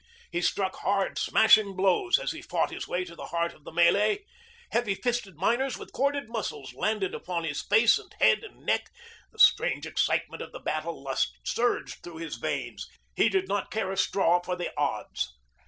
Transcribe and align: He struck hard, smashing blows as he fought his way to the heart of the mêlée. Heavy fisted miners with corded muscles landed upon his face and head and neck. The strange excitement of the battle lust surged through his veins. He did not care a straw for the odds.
He 0.31 0.41
struck 0.41 0.77
hard, 0.77 1.19
smashing 1.19 1.75
blows 1.75 2.17
as 2.17 2.31
he 2.31 2.41
fought 2.41 2.71
his 2.71 2.87
way 2.87 3.05
to 3.05 3.15
the 3.15 3.27
heart 3.27 3.53
of 3.53 3.65
the 3.65 3.71
mêlée. 3.71 4.21
Heavy 4.71 4.95
fisted 4.95 5.35
miners 5.35 5.77
with 5.77 5.93
corded 5.93 6.27
muscles 6.27 6.73
landed 6.73 7.13
upon 7.13 7.43
his 7.43 7.61
face 7.61 7.99
and 7.99 8.11
head 8.19 8.43
and 8.43 8.65
neck. 8.65 8.89
The 9.31 9.37
strange 9.37 9.85
excitement 9.85 10.41
of 10.41 10.53
the 10.53 10.59
battle 10.59 11.03
lust 11.03 11.37
surged 11.43 12.01
through 12.01 12.17
his 12.17 12.37
veins. 12.37 12.89
He 13.15 13.29
did 13.29 13.47
not 13.47 13.69
care 13.69 13.91
a 13.91 13.95
straw 13.97 14.39
for 14.39 14.55
the 14.55 14.71
odds. 14.75 15.35